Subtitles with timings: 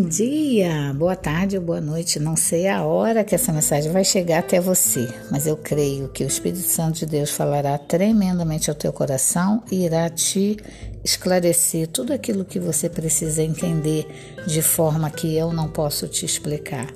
[0.00, 2.20] Bom dia, boa tarde ou boa noite.
[2.20, 6.22] Não sei a hora que essa mensagem vai chegar até você, mas eu creio que
[6.22, 10.56] o Espírito Santo de Deus falará tremendamente ao teu coração e irá te
[11.02, 14.06] esclarecer tudo aquilo que você precisa entender
[14.46, 16.86] de forma que eu não posso te explicar.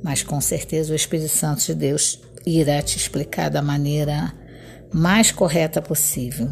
[0.00, 4.32] Mas com certeza o Espírito Santo de Deus irá te explicar da maneira
[4.92, 6.48] mais correta possível.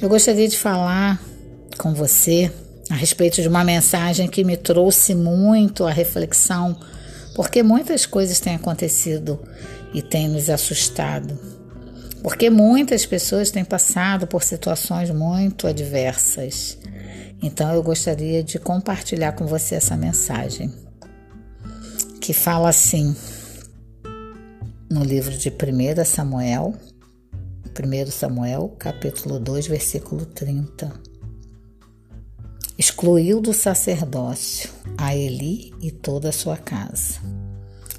[0.00, 1.20] Eu gostaria de falar
[1.76, 2.52] com você
[2.90, 6.78] a respeito de uma mensagem que me trouxe muito a reflexão,
[7.34, 9.38] porque muitas coisas têm acontecido
[9.92, 11.38] e têm nos assustado.
[12.22, 16.78] Porque muitas pessoas têm passado por situações muito adversas.
[17.42, 20.72] Então eu gostaria de compartilhar com você essa mensagem,
[22.20, 23.14] que fala assim,
[24.90, 26.74] no livro de 1 Samuel,
[27.66, 31.07] 1 Samuel, capítulo 2, versículo 30
[32.78, 37.20] excluiu do sacerdócio a Eli e toda a sua casa.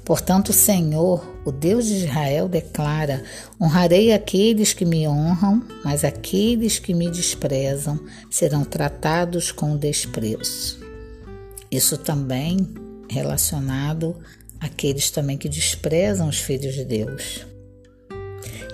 [0.02, 3.22] Portanto, o Senhor, o Deus de Israel, declara:
[3.60, 8.00] Honrarei aqueles que me honram, mas aqueles que me desprezam
[8.30, 10.80] serão tratados com desprezo.
[11.70, 12.68] Isso também
[13.08, 14.16] relacionado
[14.58, 17.46] àqueles também que desprezam os filhos de Deus.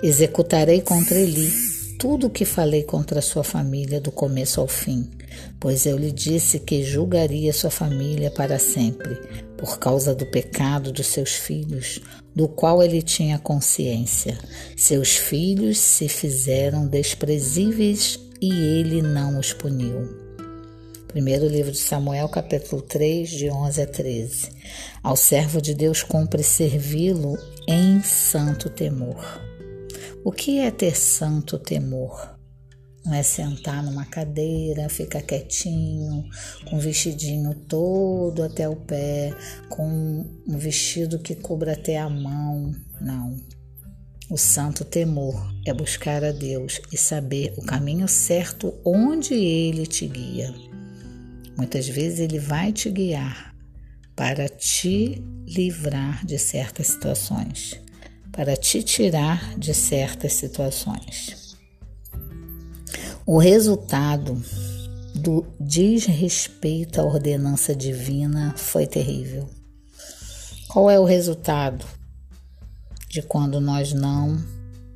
[0.01, 5.09] Executarei contra Eli tudo o que falei contra sua família do começo ao fim,
[5.59, 9.15] pois eu lhe disse que julgaria sua família para sempre,
[9.57, 11.99] por causa do pecado dos seus filhos,
[12.35, 14.37] do qual ele tinha consciência.
[14.75, 20.27] Seus filhos se fizeram desprezíveis e ele não os puniu.
[21.07, 24.49] Primeiro livro de Samuel, capítulo 3, de 11 a 13.
[25.01, 27.35] Ao servo de Deus cumpre servi-lo
[27.67, 29.46] em santo temor.
[30.27, 32.37] O que é ter santo temor?
[33.05, 36.27] Não é sentar numa cadeira, ficar quietinho,
[36.65, 39.33] com o vestidinho todo até o pé,
[39.69, 42.75] com um vestido que cubra até a mão.
[42.99, 43.37] Não.
[44.29, 50.07] O santo temor é buscar a Deus e saber o caminho certo onde Ele te
[50.07, 50.53] guia.
[51.55, 53.55] Muitas vezes Ele vai te guiar
[54.13, 57.79] para te livrar de certas situações,
[58.37, 61.57] para te tirar de certas situações.
[63.25, 64.39] O resultado
[65.15, 69.49] do desrespeito à ordenança divina foi terrível.
[70.67, 71.83] Qual é o resultado
[73.09, 74.39] de quando nós não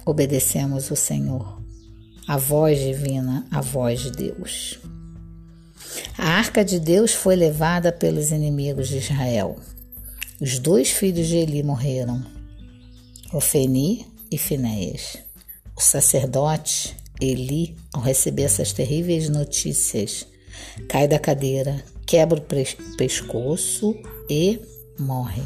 [0.05, 1.63] obedecemos o Senhor?
[2.27, 4.79] A voz divina, a voz de Deus.
[6.15, 9.57] A arca de Deus foi levada pelos inimigos de Israel.
[10.39, 12.23] Os dois filhos de Eli morreram,
[13.33, 15.17] Ofeni e Finéias.
[15.77, 20.27] O sacerdote Eli, ao receber essas terríveis notícias,
[20.89, 23.95] cai da cadeira, quebra o pescoço
[24.29, 24.59] e
[24.99, 25.43] morre.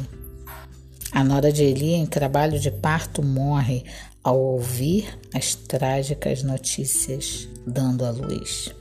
[1.12, 3.84] A nora de Eli, em trabalho de parto, morre
[4.24, 8.74] ao ouvir as trágicas notícias, dando à luz.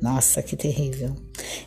[0.00, 1.14] Nossa, que terrível.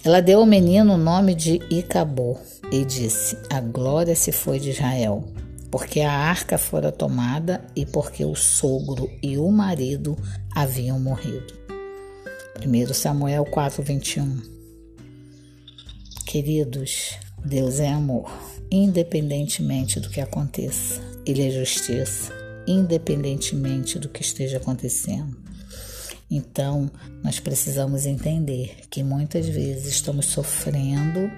[0.03, 2.35] Ela deu ao menino o nome de Icabô
[2.71, 5.23] e disse: A glória se foi de Israel
[5.73, 10.15] porque a arca fora tomada e porque o sogro e o marido
[10.53, 11.51] haviam morrido.
[12.63, 14.39] 1 Samuel 4:21
[16.27, 18.31] Queridos, Deus é amor,
[18.69, 21.01] independentemente do que aconteça.
[21.25, 22.31] Ele é justiça,
[22.67, 25.35] independentemente do que esteja acontecendo.
[26.29, 26.87] Então,
[27.23, 31.31] nós precisamos entender que muitas vezes estamos sofrendo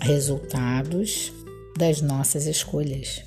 [0.00, 1.32] resultados
[1.80, 3.22] das nossas escolhas.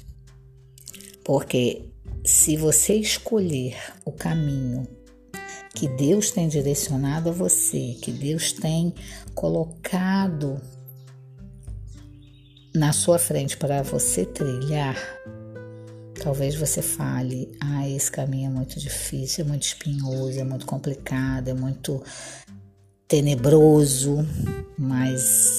[1.26, 1.90] Porque
[2.24, 3.76] se você escolher
[4.06, 4.88] o caminho
[5.74, 8.94] que Deus tem direcionado a você, que Deus tem
[9.34, 10.62] colocado
[12.76, 14.98] na sua frente para você trilhar,
[16.22, 21.48] talvez você fale: ah, esse caminho é muito difícil, é muito espinhoso, é muito complicado,
[21.48, 22.04] é muito
[23.08, 24.20] tenebroso,
[24.78, 25.53] mas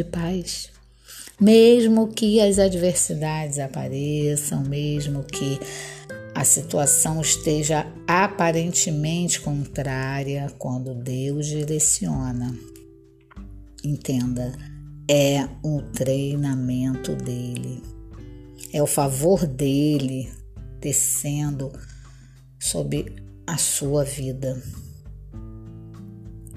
[0.00, 0.70] de paz.
[1.38, 5.58] Mesmo que as adversidades apareçam, mesmo que
[6.34, 12.54] a situação esteja aparentemente contrária, quando Deus direciona,
[13.82, 14.52] entenda,
[15.08, 17.82] é um treinamento dele,
[18.72, 20.30] é o favor dele
[20.78, 21.72] descendo
[22.58, 24.62] sobre a sua vida,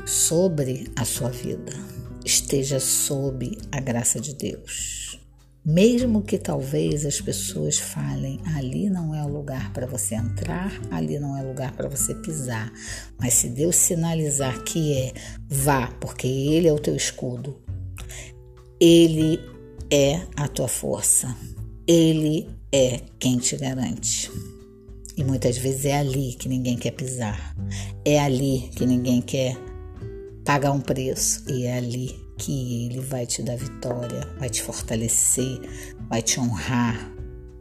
[0.06, 1.93] sobre a sua vida
[2.26, 5.20] esteja sob a graça de Deus.
[5.66, 11.18] Mesmo que talvez as pessoas falem, ali não é o lugar para você entrar, ali
[11.18, 12.70] não é o lugar para você pisar.
[13.18, 15.14] Mas se Deus sinalizar que é,
[15.48, 17.62] vá, porque Ele é o teu escudo,
[18.78, 19.40] Ele
[19.90, 21.34] é a tua força,
[21.88, 24.30] Ele é quem te garante.
[25.16, 27.56] E muitas vezes é ali que ninguém quer pisar,
[28.04, 29.56] é ali que ninguém quer
[30.44, 35.60] pagar um preço, e é ali que Ele vai te dar vitória, vai te fortalecer,
[36.10, 37.12] vai te honrar.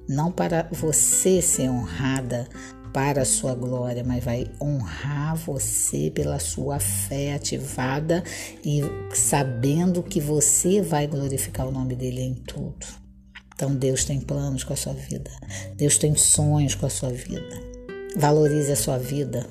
[0.08, 2.48] Não para você ser honrada
[2.92, 8.22] para a sua glória, mas vai honrar você pela sua fé ativada
[8.64, 8.82] e
[9.14, 12.86] sabendo que você vai glorificar o nome dele em tudo.
[13.54, 15.30] Então Deus tem planos com a sua vida.
[15.76, 17.62] Deus tem sonhos com a sua vida.
[18.16, 19.46] Valorize a sua vida.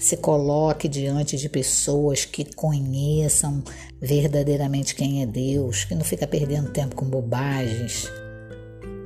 [0.00, 3.62] Se coloque diante de pessoas que conheçam
[4.00, 8.08] verdadeiramente quem é Deus, que não fica perdendo tempo com bobagens,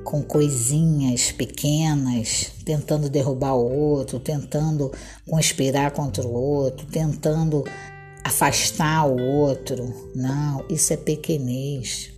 [0.05, 4.93] com coisinhas pequenas, tentando derrubar o outro, tentando
[5.27, 7.65] conspirar contra o outro, tentando
[8.23, 10.13] afastar o outro.
[10.15, 12.13] Não, isso é pequenez.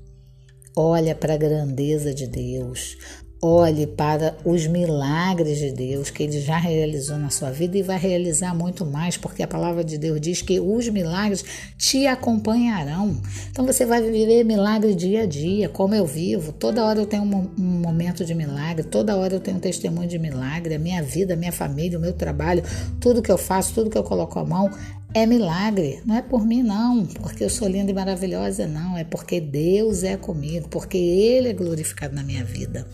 [0.76, 2.96] Olha para a grandeza de Deus.
[3.46, 7.98] Olhe para os milagres de Deus que ele já realizou na sua vida e vai
[7.98, 11.44] realizar muito mais, porque a palavra de Deus diz que os milagres
[11.76, 13.20] te acompanharão.
[13.50, 16.52] Então você vai viver milagre dia a dia, como eu vivo.
[16.54, 20.08] Toda hora eu tenho um, um momento de milagre, toda hora eu tenho um testemunho
[20.08, 20.76] de milagre.
[20.76, 22.62] A minha vida, a minha família, o meu trabalho,
[22.98, 24.70] tudo que eu faço, tudo que eu coloco a mão
[25.12, 26.00] é milagre.
[26.06, 28.96] Não é por mim, não, porque eu sou linda e maravilhosa, não.
[28.96, 32.86] É porque Deus é comigo, porque Ele é glorificado na minha vida.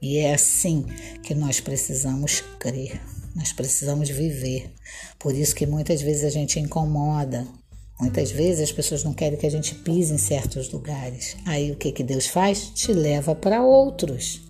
[0.00, 0.84] E é assim
[1.22, 3.00] que nós precisamos crer,
[3.34, 4.72] nós precisamos viver.
[5.18, 7.46] Por isso que muitas vezes a gente incomoda,
[8.00, 11.36] muitas vezes as pessoas não querem que a gente pise em certos lugares.
[11.44, 12.70] Aí o que, que Deus faz?
[12.74, 14.40] Te leva para outros,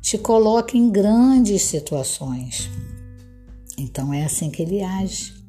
[0.00, 2.68] te coloca em grandes situações.
[3.78, 5.42] Então é assim que ele age.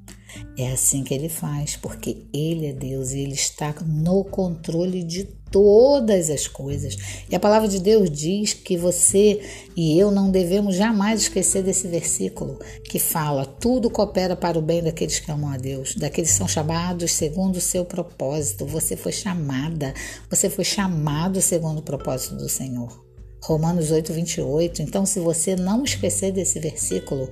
[0.58, 5.28] É assim que ele faz, porque ele é Deus e ele está no controle de
[5.54, 6.98] todas as coisas.
[7.30, 9.40] E a palavra de Deus diz que você
[9.78, 14.82] e eu não devemos jamais esquecer desse versículo que fala: tudo coopera para o bem
[14.82, 18.66] daqueles que amam a Deus, daqueles que são chamados segundo o seu propósito.
[18.66, 19.94] Você foi chamada,
[20.28, 23.04] você foi chamado segundo o propósito do Senhor.
[23.44, 24.82] Romanos 8, 28.
[24.82, 27.30] Então, se você não esquecer desse versículo,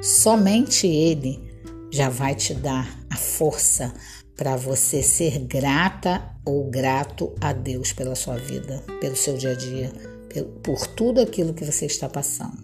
[0.00, 1.42] somente ele
[1.90, 3.92] já vai te dar a força
[4.42, 9.54] para você ser grata ou grato a Deus pela sua vida, pelo seu dia a
[9.54, 9.92] dia,
[10.64, 12.58] por tudo aquilo que você está passando.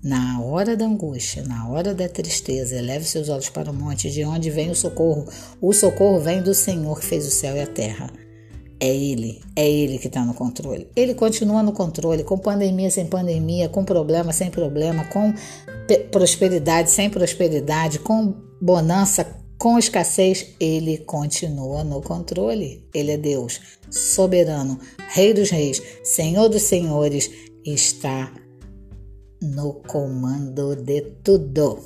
[0.00, 4.24] Na hora da angústia, na hora da tristeza, eleve seus olhos para o monte, de
[4.24, 5.26] onde vem o socorro.
[5.60, 8.08] O socorro vem do Senhor que fez o céu e a terra.
[8.78, 10.86] É Ele, é Ele que está no controle.
[10.94, 15.34] Ele continua no controle, com pandemia sem pandemia, com problema sem problema, com
[16.12, 22.86] prosperidade sem prosperidade, com bonança com escassez, Ele continua no controle.
[22.94, 23.60] Ele é Deus,
[23.90, 24.78] soberano,
[25.08, 27.30] Rei dos Reis, Senhor dos Senhores,
[27.64, 28.32] está
[29.42, 31.80] no comando de tudo.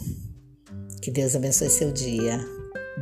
[1.01, 2.39] Que Deus abençoe seu dia.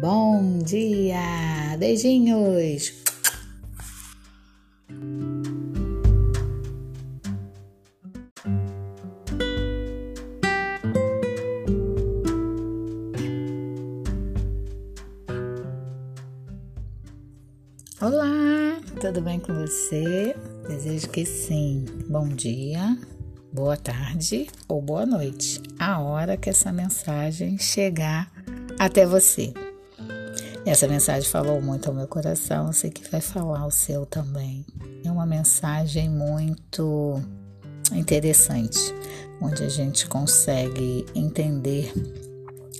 [0.00, 1.76] Bom dia!
[1.78, 3.09] Beijinhos!
[19.90, 20.36] Você?
[20.68, 21.84] Desejo que sim.
[22.08, 22.96] Bom dia,
[23.52, 28.30] boa tarde ou boa noite, a hora que essa mensagem chegar
[28.78, 29.52] até você.
[30.64, 34.64] Essa mensagem falou muito ao meu coração, eu sei que vai falar o seu também.
[35.04, 37.20] É uma mensagem muito
[37.92, 38.94] interessante,
[39.42, 41.92] onde a gente consegue entender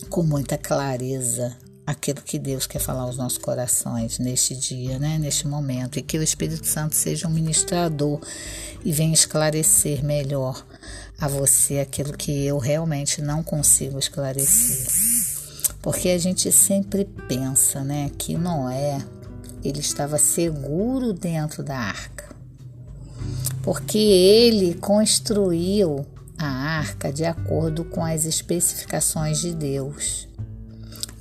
[0.08, 1.56] com muita clareza
[1.90, 6.18] aquilo que Deus quer falar aos nossos corações neste dia, né, neste momento, e que
[6.18, 8.20] o Espírito Santo seja um ministrador
[8.84, 10.64] e venha esclarecer melhor
[11.18, 14.86] a você aquilo que eu realmente não consigo esclarecer.
[15.82, 19.04] Porque a gente sempre pensa, né, que Noé
[19.62, 22.30] ele estava seguro dentro da arca.
[23.62, 26.06] Porque ele construiu
[26.38, 30.26] a arca de acordo com as especificações de Deus.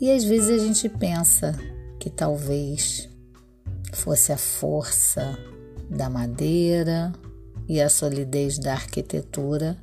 [0.01, 1.53] E às vezes a gente pensa
[1.99, 3.09] que talvez
[3.91, 5.37] fosse a força
[5.89, 7.11] da madeira
[7.67, 9.77] e a solidez da arquitetura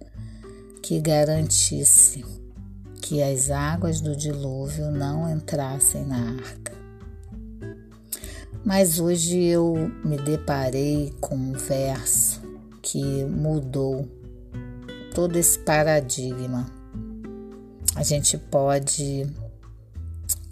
[0.82, 2.24] que garantisse
[3.02, 6.72] que as águas do dilúvio não entrassem na arca.
[8.64, 12.40] Mas hoje eu me deparei com um verso
[12.82, 14.08] que mudou
[15.14, 16.66] todo esse paradigma.
[17.94, 19.26] A gente pode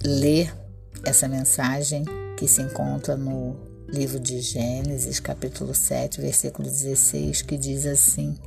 [0.05, 0.55] ler
[1.03, 2.05] essa mensagem
[2.37, 3.57] que se encontra no
[3.89, 8.39] livro de Gênesis, capítulo 7, versículo 16, que diz assim: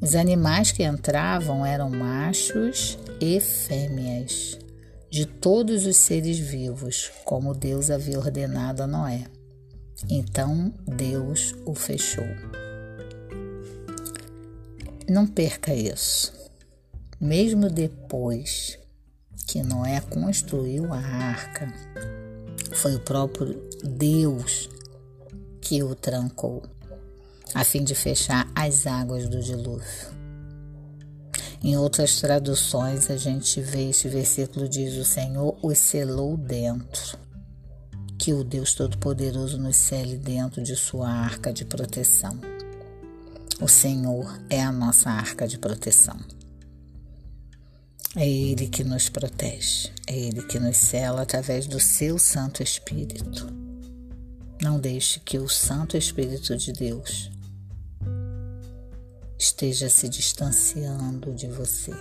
[0.00, 4.58] Os animais que entravam eram machos e fêmeas,
[5.10, 9.24] de todos os seres vivos, como Deus havia ordenado a Noé.
[10.10, 12.26] Então Deus o fechou.
[15.08, 16.32] Não perca isso.
[17.20, 18.78] Mesmo depois
[19.46, 21.72] que Noé construiu a arca,
[22.72, 24.68] foi o próprio Deus
[25.60, 26.62] que o trancou,
[27.54, 30.14] a fim de fechar as águas do dilúvio.
[31.62, 37.16] Em outras traduções, a gente vê este versículo diz: O Senhor os selou dentro.
[38.18, 42.38] Que o Deus Todo-Poderoso nos cele dentro de sua arca de proteção.
[43.62, 46.18] O Senhor é a nossa arca de proteção.
[48.16, 53.52] É Ele que nos protege, é Ele que nos cela através do seu Santo Espírito.
[54.62, 57.28] Não deixe que o Santo Espírito de Deus
[59.36, 61.92] esteja se distanciando de você,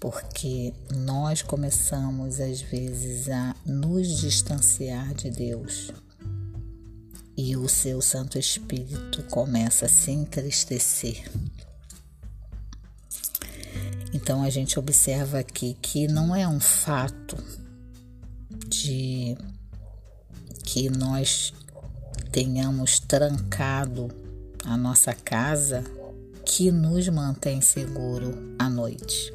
[0.00, 5.92] porque nós começamos às vezes a nos distanciar de Deus.
[7.36, 11.22] E o seu Santo Espírito começa a se entristecer
[14.16, 17.36] então a gente observa aqui que não é um fato
[18.66, 19.36] de
[20.64, 21.52] que nós
[22.32, 24.08] tenhamos trancado
[24.64, 25.84] a nossa casa
[26.46, 29.32] que nos mantém seguro à noite.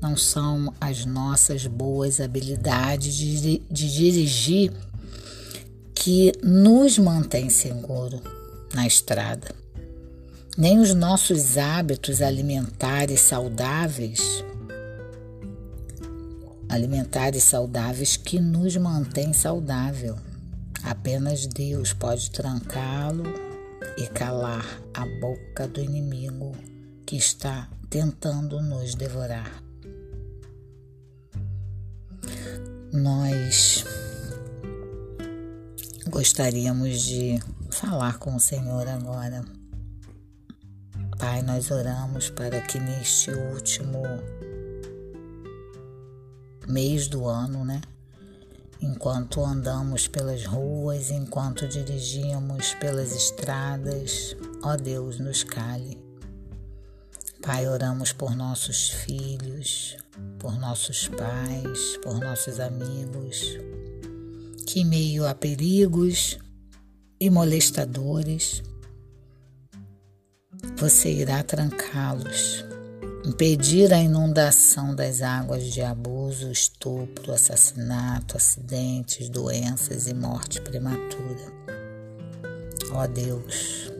[0.00, 4.72] Não são as nossas boas habilidades de, de dirigir
[5.94, 8.22] que nos mantém seguro
[8.74, 9.65] na estrada
[10.56, 14.42] nem os nossos hábitos alimentares saudáveis,
[16.66, 20.16] alimentares saudáveis que nos mantêm saudável.
[20.82, 23.24] Apenas Deus pode trancá-lo
[23.98, 26.52] e calar a boca do inimigo
[27.04, 29.62] que está tentando nos devorar.
[32.92, 33.84] Nós
[36.08, 37.38] gostaríamos de
[37.70, 39.44] falar com o Senhor agora
[41.18, 44.02] Pai, nós oramos para que neste último
[46.68, 47.80] mês do ano, né?
[48.82, 55.98] Enquanto andamos pelas ruas, enquanto dirigimos pelas estradas, ó Deus, nos cale.
[57.42, 59.96] Pai, oramos por nossos filhos,
[60.38, 63.56] por nossos pais, por nossos amigos,
[64.66, 66.38] que em meio a perigos
[67.18, 68.62] e molestadores,
[70.76, 72.62] você irá trancá-los,
[73.24, 81.56] impedir a inundação das águas de abuso, estupro, assassinato, acidentes, doenças e morte prematura.
[82.90, 83.90] Ó oh Deus,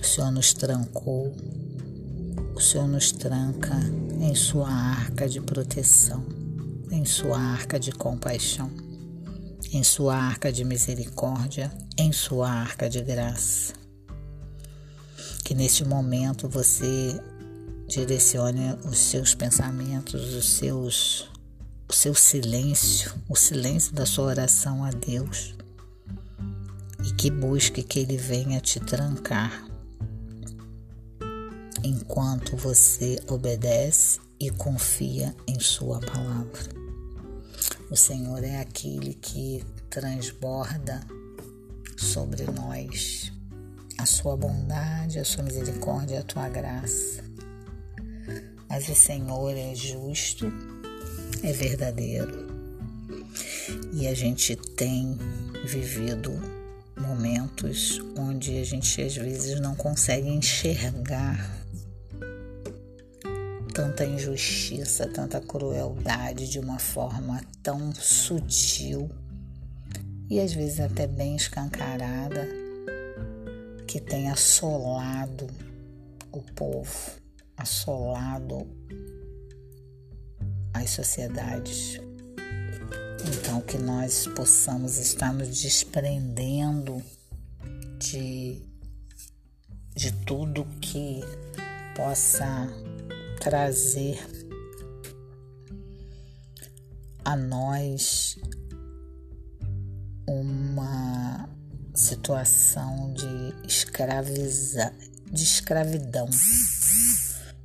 [0.00, 1.34] o Senhor nos trancou,
[2.54, 3.76] o Senhor nos tranca
[4.20, 6.24] em Sua arca de proteção,
[6.88, 8.70] em Sua arca de compaixão,
[9.72, 13.81] em Sua arca de misericórdia, em Sua arca de graça
[15.52, 17.20] que neste momento você
[17.86, 21.28] direcione os seus pensamentos, os seus,
[21.86, 25.54] o seu silêncio, o silêncio da sua oração a Deus
[27.04, 29.62] e que busque que Ele venha te trancar
[31.84, 36.72] enquanto você obedece e confia em Sua palavra.
[37.90, 41.06] O Senhor é aquele que transborda
[41.98, 43.30] sobre nós
[44.02, 47.22] a sua bondade, a sua misericórdia, a tua graça.
[48.68, 50.52] Mas o Senhor é justo,
[51.40, 52.50] é verdadeiro.
[53.92, 55.16] E a gente tem
[55.64, 56.32] vivido
[57.00, 61.64] momentos onde a gente às vezes não consegue enxergar
[63.72, 69.08] tanta injustiça, tanta crueldade de uma forma tão sutil
[70.28, 72.61] e às vezes até bem escancarada
[73.92, 75.46] que tem assolado
[76.32, 77.10] o povo,
[77.58, 78.66] assolado
[80.72, 82.00] as sociedades.
[83.22, 87.02] Então, que nós possamos estar nos desprendendo
[87.98, 88.62] de,
[89.94, 91.20] de tudo que
[91.94, 92.66] possa
[93.38, 94.26] trazer
[97.26, 98.38] a nós
[100.26, 101.01] uma
[101.94, 104.92] situação de escraviza,
[105.30, 106.28] de escravidão.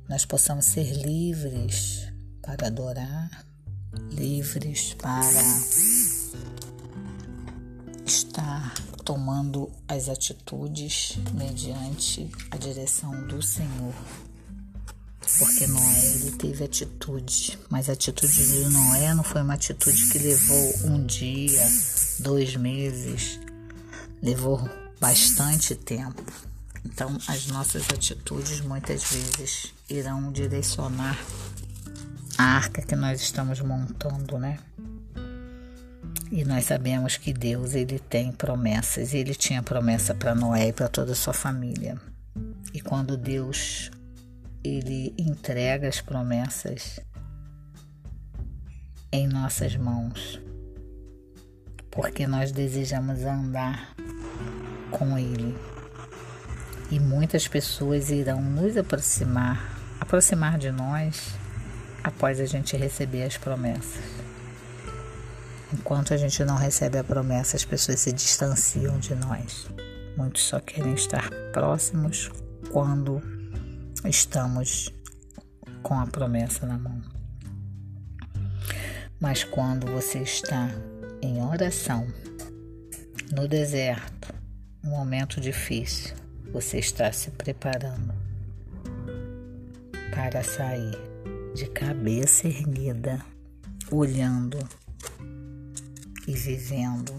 [0.08, 2.08] Nós possamos ser livres
[2.42, 3.44] para adorar,
[4.10, 5.20] livres para
[8.06, 13.94] estar tomando as atitudes mediante a direção do Senhor.
[15.38, 20.18] Porque Noé ele teve atitude, mas a atitude de Noé não foi uma atitude que
[20.18, 21.68] levou um dia,
[22.20, 23.38] dois meses,
[24.22, 24.68] levou
[25.00, 26.22] bastante tempo.
[26.84, 31.18] Então, as nossas atitudes muitas vezes irão direcionar
[32.36, 34.58] a arca que nós estamos montando, né?
[36.30, 40.88] E nós sabemos que Deus ele tem promessas, ele tinha promessa para Noé e para
[40.88, 41.98] toda a sua família.
[42.74, 43.90] E quando Deus
[44.62, 47.00] ele entrega as promessas
[49.10, 50.40] em nossas mãos,
[51.90, 53.94] porque nós desejamos andar
[54.90, 55.56] com ele.
[56.90, 61.34] E muitas pessoas irão nos aproximar, aproximar de nós
[62.02, 64.02] após a gente receber as promessas.
[65.72, 69.66] Enquanto a gente não recebe a promessa, as pessoas se distanciam de nós.
[70.16, 72.30] Muitos só querem estar próximos
[72.72, 73.22] quando
[74.06, 74.92] estamos
[75.82, 77.00] com a promessa na mão.
[79.20, 80.70] Mas quando você está
[81.20, 82.06] em oração,
[83.32, 84.37] no deserto,
[84.88, 86.14] um momento difícil,
[86.50, 88.14] você está se preparando
[90.10, 90.96] para sair
[91.54, 93.22] de cabeça erguida,
[93.90, 94.58] olhando
[96.26, 97.14] e vivendo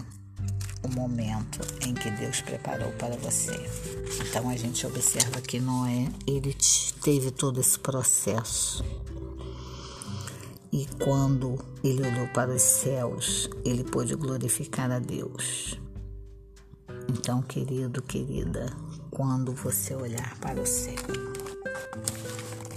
[0.82, 3.54] o momento em que Deus preparou para você.
[4.28, 6.56] Então a gente observa que Noé, ele
[7.04, 8.84] teve todo esse processo.
[10.72, 15.78] E quando ele olhou para os céus, ele pôde glorificar a Deus.
[17.12, 18.72] Então, querido, querida,
[19.10, 20.94] quando você olhar para o céu,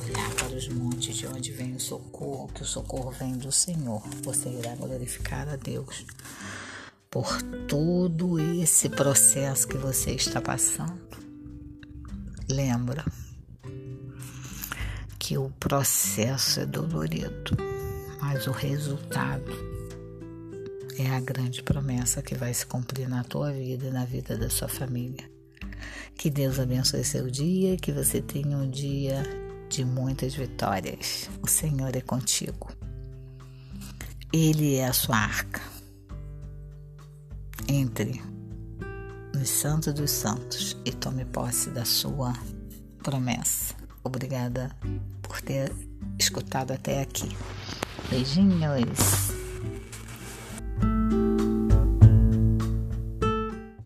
[0.03, 4.01] olhar para os montes de onde vem o socorro, que o socorro vem do Senhor,
[4.23, 6.03] você irá glorificar a Deus
[7.11, 10.99] por todo esse processo que você está passando.
[12.49, 13.05] Lembra
[15.19, 17.55] que o processo é dolorido,
[18.19, 19.72] mas o resultado
[20.99, 24.49] é a grande promessa que vai se cumprir na tua vida e na vida da
[24.49, 25.29] sua família.
[26.17, 29.23] Que Deus abençoe seu dia, que você tenha um dia
[29.69, 31.29] de muitas vitórias.
[31.41, 32.71] O Senhor é contigo.
[34.31, 35.61] Ele é a sua arca
[37.67, 38.21] entre
[39.33, 42.33] nos santos dos santos e tome posse da sua
[43.01, 43.75] promessa.
[44.03, 44.75] Obrigada
[45.21, 45.71] por ter
[46.19, 47.29] escutado até aqui.
[48.09, 49.32] Beijinhos.